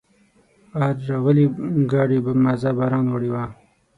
آر 0.83 0.95
راغلي 1.09 1.45
ګاډي 1.91 2.19
مزه 2.43 2.71
باران 2.77 3.05
وړې 3.09 3.29
وه. 3.33 3.43